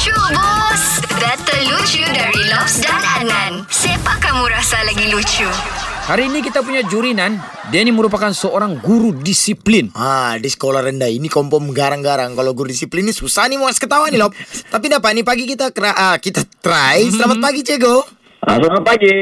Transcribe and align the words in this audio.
Lucu 0.00 0.16
bos 0.32 0.84
Data 1.20 1.56
lucu 1.60 2.00
dari 2.08 2.40
Lobs 2.48 2.80
dan 2.80 3.04
Adnan 3.20 3.68
Siapa 3.68 4.16
kamu 4.16 4.48
rasa 4.48 4.80
lagi 4.88 5.12
lucu? 5.12 5.44
Hari 6.08 6.24
ini 6.24 6.40
kita 6.40 6.64
punya 6.64 6.80
juri 6.88 7.12
Nan. 7.12 7.36
Dia 7.68 7.84
ni 7.84 7.92
merupakan 7.92 8.32
seorang 8.32 8.80
guru 8.80 9.12
disiplin. 9.12 9.92
Ah, 9.92 10.40
di 10.40 10.48
sekolah 10.48 10.88
rendah 10.88 11.04
ini 11.04 11.28
kompom 11.28 11.76
garang-garang. 11.76 12.32
Kalau 12.32 12.56
guru 12.56 12.72
disiplin 12.72 13.04
ini 13.04 13.12
susah 13.12 13.44
nih 13.44 13.60
mau 13.60 13.68
ketawa 13.68 14.08
nih 14.08 14.24
loh. 14.24 14.32
Tapi 14.72 14.88
dapat 14.88 15.20
nih 15.20 15.24
pagi 15.28 15.44
kita 15.44 15.68
kera, 15.68 15.92
ah, 15.92 16.16
kita 16.16 16.48
try. 16.64 17.04
Selamat 17.12 17.52
pagi 17.52 17.60
Cego. 17.60 18.00
Ah, 18.40 18.56
selamat 18.56 18.80
pagi. 18.80 19.12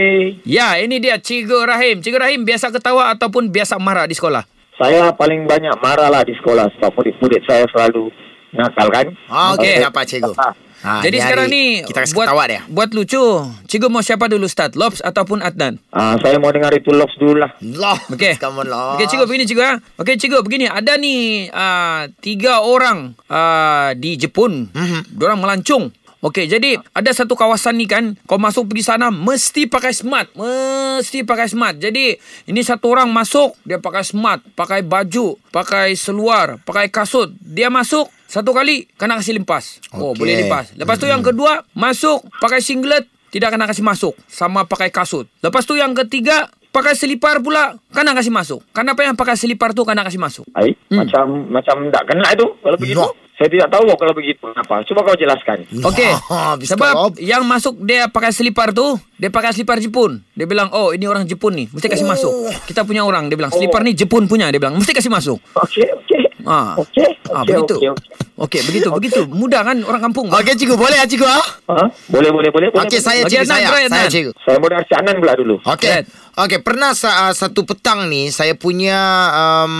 Ya, 0.46 0.78
ini 0.78 1.02
dia 1.02 1.18
Cikgu 1.18 1.58
Rahim. 1.66 2.06
Cikgu 2.06 2.22
Rahim 2.22 2.46
biasa 2.46 2.70
ketawa 2.70 3.18
ataupun 3.18 3.50
biasa 3.50 3.82
marah 3.82 4.06
di 4.06 4.14
sekolah? 4.14 4.46
Saya 4.78 5.10
paling 5.10 5.42
banyak 5.42 5.74
marah 5.82 6.06
lah 6.06 6.22
di 6.22 6.38
sekolah 6.38 6.70
sebab 6.78 6.94
murid-murid 6.94 7.42
saya 7.50 7.66
selalu 7.66 8.14
nakal 8.52 8.88
kan. 8.88 9.06
Ah, 9.28 9.54
Okey, 9.54 9.80
dapat 9.80 10.04
Cikgu. 10.06 10.32
Ah, 10.78 11.02
Jadi 11.02 11.18
ni 11.18 11.22
sekarang 11.26 11.50
hari 11.50 11.58
ni 11.58 11.64
kita 11.82 12.06
kasih 12.06 12.14
buat 12.14 12.30
ketawa 12.30 12.44
dia. 12.46 12.60
buat 12.70 12.90
lucu. 12.94 13.24
Cikgu 13.66 13.90
mau 13.90 13.98
siapa 13.98 14.30
dulu 14.30 14.46
start? 14.46 14.78
Lobs 14.78 15.02
ataupun 15.02 15.42
Adnan? 15.42 15.82
Ah, 15.90 16.14
saya 16.22 16.38
mau 16.38 16.54
dengar 16.54 16.70
itu 16.70 16.94
Lobs 16.94 17.18
dulu 17.18 17.34
lah. 17.34 17.50
Loh, 17.58 17.98
Okey. 18.14 18.38
come 18.38 18.62
on 18.62 18.70
lah. 18.70 18.94
Okey 18.94 19.10
cikgu 19.10 19.26
begini 19.26 19.42
cikgu 19.42 19.62
ah. 19.66 19.76
Okey 19.98 20.14
cikgu 20.14 20.38
begini 20.46 20.70
ada 20.70 20.94
ni 20.94 21.46
uh, 21.50 22.06
tiga 22.22 22.62
orang 22.62 23.18
uh, 23.26 23.90
di 23.98 24.14
Jepun. 24.14 24.70
Mm-hmm. 24.70 25.00
Diorang 25.18 25.42
melancung. 25.42 25.90
Okey, 26.18 26.50
jadi 26.50 26.74
ada 26.90 27.14
satu 27.14 27.38
kawasan 27.38 27.78
ni 27.78 27.86
kan, 27.86 28.18
kau 28.26 28.42
masuk 28.42 28.66
pergi 28.66 28.90
sana 28.90 29.06
mesti 29.06 29.70
pakai 29.70 29.94
smart. 29.94 30.26
Mesti 30.34 31.22
pakai 31.22 31.46
smart. 31.46 31.78
Jadi 31.78 32.18
ini 32.46 32.58
satu 32.58 32.90
orang 32.90 33.06
masuk, 33.06 33.54
dia 33.62 33.78
pakai 33.78 34.02
smart, 34.02 34.42
pakai 34.58 34.82
baju, 34.82 35.38
pakai 35.54 35.94
seluar, 35.94 36.58
pakai 36.66 36.90
kasut. 36.90 37.30
Dia 37.38 37.70
masuk 37.70 38.10
satu 38.28 38.52
kali 38.52 38.84
kena 38.94 39.16
kasih 39.16 39.32
limpas. 39.34 39.80
Oh, 39.90 40.12
Okey. 40.12 40.20
boleh 40.20 40.34
limpas. 40.38 40.76
Lepas 40.76 41.00
tu 41.00 41.08
yang 41.08 41.24
kedua 41.24 41.64
masuk 41.72 42.28
pakai 42.36 42.60
singlet, 42.60 43.08
tidak 43.28 43.50
kena 43.50 43.64
kasih 43.64 43.80
masuk 43.80 44.12
sama 44.26 44.62
pakai 44.62 44.88
kasut. 44.88 45.24
Lepas 45.40 45.64
tu 45.64 45.74
yang 45.74 45.96
ketiga 45.96 46.46
pakai 46.68 46.92
selipar 46.92 47.40
pula 47.40 47.80
kena 47.88 48.12
kasih 48.12 48.28
masuk. 48.28 48.60
Kenapa 48.70 49.00
yang 49.00 49.16
pakai 49.16 49.34
selipar 49.34 49.72
tu 49.72 49.82
kena 49.82 50.04
kasih 50.04 50.20
masuk? 50.20 50.44
Ai, 50.52 50.76
Hmm. 50.86 51.00
macam 51.00 51.24
macam 51.48 51.76
tak 51.88 52.04
kena 52.06 52.28
itu 52.30 52.46
kalau 52.58 52.76
begitu. 52.76 53.00
No. 53.00 53.08
Saya 53.38 53.48
tidak 53.48 53.70
tahu 53.70 53.86
kalau 53.94 54.10
begitu 54.12 54.42
kenapa. 54.42 54.82
Cuba 54.82 55.00
kau 55.00 55.14
jelaskan. 55.14 55.62
Okey. 55.88 56.10
Ah, 56.28 56.58
Sebab 56.58 57.16
yang 57.18 57.42
masuk 57.42 57.78
dia 57.80 58.06
pakai 58.06 58.30
selipar 58.30 58.70
tu, 58.70 58.84
dia 59.14 59.30
pakai 59.30 59.54
selipar 59.54 59.78
Jepun. 59.78 60.20
Dia 60.34 60.44
bilang, 60.44 60.68
"Oh, 60.70 60.90
ini 60.90 61.06
orang 61.06 61.24
Jepun 61.24 61.54
ni, 61.54 61.64
mesti 61.66 61.86
kasih 61.86 62.04
masuk." 62.04 62.30
Kita 62.64 62.82
punya 62.82 63.02
orang 63.02 63.30
dia 63.30 63.38
bilang, 63.38 63.50
"Selipar 63.50 63.80
ni 63.80 63.94
Jepun 63.94 64.26
punya." 64.26 64.50
Dia 64.50 64.58
bilang, 64.58 64.76
"Mesti 64.76 64.90
kasih 64.90 65.08
masuk." 65.08 65.38
Okey, 65.56 65.86
okey. 66.02 66.22
Ah. 66.44 66.74
Okey, 66.76 67.06
Ah, 67.28 67.42
okey, 67.42 67.54
begitu. 67.54 67.74
okey, 67.78 67.88
okey. 67.90 68.27
Okey, 68.38 68.60
begitu, 68.70 68.88
begitu. 68.94 69.20
Mudah 69.26 69.66
kan 69.66 69.74
orang 69.82 69.98
kampung. 69.98 70.30
Okey 70.30 70.54
Cikgu, 70.54 70.78
boleh 70.78 70.94
ya 70.94 71.10
Cikgu 71.10 71.26
ah? 71.26 71.42
Ha? 71.74 71.90
Boleh, 72.06 72.30
boleh, 72.30 72.50
boleh. 72.54 72.68
boleh, 72.70 72.86
Okey, 72.86 73.02
boleh. 73.02 73.02
saya 73.02 73.20
Cikgu, 73.26 73.50
saya. 73.50 73.66
Saya. 73.90 74.06
Cikgu. 74.06 74.32
Saya 74.38 74.56
dengar 74.62 74.84
si 74.86 74.94
Anan 74.94 75.14
pula 75.18 75.34
dulu. 75.34 75.54
Okey. 75.66 76.06
Okey, 76.38 76.58
pernah 76.62 76.94
sa- 76.94 77.26
uh, 77.26 77.34
satu 77.34 77.66
petang 77.66 78.06
ni 78.06 78.30
saya 78.30 78.54
punya 78.54 78.94
um, 79.34 79.74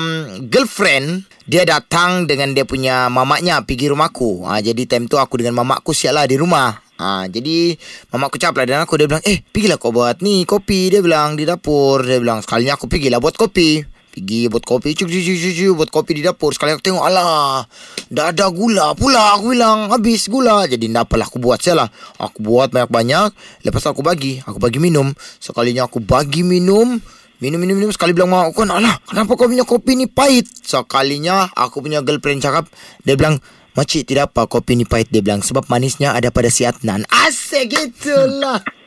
girlfriend 0.50 1.22
dia 1.46 1.62
datang 1.62 2.26
dengan 2.26 2.50
dia 2.50 2.66
punya 2.66 3.06
mamaknya 3.06 3.62
pergi 3.62 3.94
rumahku. 3.94 4.42
Ah 4.42 4.58
jadi 4.58 4.84
time 4.84 5.06
tu 5.06 5.16
aku 5.16 5.38
dengan 5.38 5.62
mamakku 5.62 5.94
siap 5.94 6.18
lah 6.18 6.26
di 6.26 6.34
rumah. 6.34 6.82
Ah 6.98 7.30
jadi 7.30 7.78
mamakku 8.10 8.36
cakap 8.36 8.58
lah 8.58 8.66
dengan 8.66 8.82
aku 8.84 8.98
dia 8.98 9.06
bilang, 9.06 9.22
"Eh, 9.22 9.38
pergilah 9.38 9.78
kau 9.78 9.94
buat 9.94 10.18
ni 10.18 10.42
kopi." 10.42 10.90
Dia 10.90 10.98
bilang 10.98 11.38
di 11.38 11.46
dapur. 11.46 12.02
Dia 12.02 12.18
bilang, 12.18 12.42
"Sekalinya 12.42 12.74
aku 12.74 12.90
pergilah 12.90 13.22
buat 13.22 13.38
kopi." 13.38 13.80
Pergi 14.18 14.50
buat 14.50 14.66
kopi 14.66 14.98
Cuk 14.98 15.06
cuk 15.06 15.22
cuk 15.22 15.38
cuk 15.38 15.72
Buat 15.78 15.90
kopi 15.94 16.18
di 16.18 16.22
dapur. 16.26 16.50
Sekali 16.50 16.74
aku 16.74 16.82
tengok 16.82 17.06
Alah 17.06 17.62
Dah 18.10 18.34
ada 18.34 18.50
gula 18.50 18.90
pula 18.98 19.38
Aku 19.38 19.54
bilang. 19.54 19.94
Habis 19.94 20.26
gula. 20.26 20.66
Jadi 20.66 20.90
tak 20.90 21.06
apalah 21.06 21.30
Aku 21.30 21.38
buat 21.38 21.62
lah. 21.70 21.86
Aku 22.18 22.42
buat 22.42 22.74
banyak-banyak. 22.74 23.30
Lepas 23.62 23.86
aku 23.86 24.02
bagi 24.02 24.42
Aku 24.42 24.58
bagi 24.58 24.82
minum. 24.82 25.14
Sekalinya 25.38 25.86
aku 25.86 26.02
bagi 26.02 26.42
minum. 26.42 26.98
Minum, 27.38 27.62
minum, 27.62 27.78
minum. 27.78 27.94
Sekali 27.94 28.10
bilang 28.10 28.34
aku 28.34 28.66
kan 28.66 28.74
Alah 28.74 28.98
kenapa 29.06 29.38
kau 29.38 29.46
punya 29.46 29.62
kopi 29.62 29.94
ni 29.94 30.10
pahit? 30.10 30.50
Sekalinya 30.66 31.46
Aku 31.54 31.78
punya 31.78 32.02
girlfriend 32.02 32.42
cakap 32.42 32.66
Dia 33.06 33.14
bilang 33.14 33.38
Makcik 33.78 34.10
tidak 34.10 34.34
apa 34.34 34.50
kopi 34.50 34.74
ni 34.74 34.82
pahit 34.82 35.06
Dia 35.14 35.22
bilang 35.22 35.46
Sebab 35.46 35.70
manisnya 35.70 36.18
ada 36.18 36.34
pada 36.34 36.50
si 36.50 36.66
Adnan. 36.66 37.06
Asik 37.06 37.70
gitulah 37.70 38.58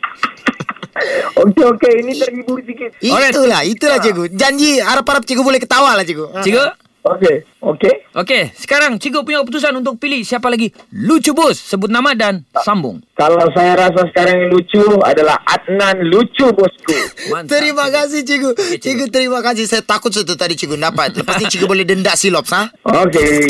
Okey, 1.40 1.64
okey. 1.78 1.94
Ini 2.04 2.12
terhibur 2.20 2.60
sikit. 2.62 2.92
Itulah 3.00 3.64
Itulah 3.64 3.98
cikgu 4.04 4.36
Janji 4.36 4.84
harap-harap 4.84 5.24
cikgu 5.24 5.44
boleh 5.44 5.60
ketawa 5.60 5.96
lah 5.96 6.04
cikgu 6.04 6.44
Cikgu? 6.44 6.92
Okey, 7.02 7.42
okey. 7.66 8.14
Okey, 8.14 8.54
sekarang 8.54 9.02
cikgu 9.02 9.26
punya 9.26 9.42
keputusan 9.42 9.74
untuk 9.74 9.98
pilih 9.98 10.22
siapa 10.22 10.54
lagi 10.54 10.70
lucu 10.94 11.34
bos. 11.34 11.58
Sebut 11.58 11.90
nama 11.90 12.14
dan 12.14 12.46
sambung. 12.62 13.02
Kalau 13.18 13.42
saya 13.58 13.74
rasa 13.74 14.06
sekarang 14.14 14.38
yang 14.38 14.50
lucu 14.54 14.86
adalah 15.02 15.42
Adnan 15.50 16.06
lucu 16.06 16.46
bosku. 16.54 16.94
Mantap. 17.34 17.58
Terima 17.58 17.90
kasih 17.90 18.22
cikgu. 18.22 18.54
Cikgu 18.78 19.06
terima 19.10 19.42
kasih. 19.42 19.66
Saya 19.66 19.82
takut 19.82 20.14
suatu 20.14 20.38
tadi 20.38 20.54
cikgu 20.54 20.78
dapat. 20.78 21.18
Lepas 21.18 21.42
ni 21.42 21.50
cikgu 21.50 21.66
boleh 21.66 21.90
denda 21.90 22.14
silops 22.14 22.54
ha. 22.54 22.70
Okey. 22.86 23.50